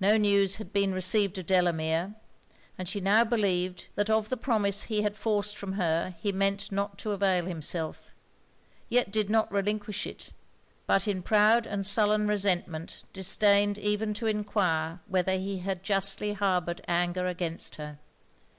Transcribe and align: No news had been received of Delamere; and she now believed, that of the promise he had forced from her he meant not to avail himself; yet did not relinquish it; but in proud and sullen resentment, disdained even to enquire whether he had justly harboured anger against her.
No 0.00 0.16
news 0.16 0.56
had 0.56 0.72
been 0.72 0.94
received 0.94 1.36
of 1.36 1.44
Delamere; 1.44 2.14
and 2.78 2.88
she 2.88 3.02
now 3.02 3.22
believed, 3.22 3.88
that 3.96 4.08
of 4.08 4.30
the 4.30 4.36
promise 4.38 4.84
he 4.84 5.02
had 5.02 5.14
forced 5.14 5.58
from 5.58 5.72
her 5.72 6.14
he 6.20 6.32
meant 6.32 6.72
not 6.72 6.96
to 7.00 7.10
avail 7.10 7.44
himself; 7.44 8.14
yet 8.88 9.10
did 9.12 9.28
not 9.28 9.52
relinquish 9.52 10.06
it; 10.06 10.30
but 10.86 11.06
in 11.06 11.20
proud 11.22 11.66
and 11.66 11.86
sullen 11.86 12.26
resentment, 12.26 13.02
disdained 13.12 13.76
even 13.76 14.14
to 14.14 14.26
enquire 14.26 15.00
whether 15.06 15.36
he 15.36 15.58
had 15.58 15.82
justly 15.82 16.32
harboured 16.32 16.80
anger 16.88 17.26
against 17.26 17.74
her. 17.76 17.98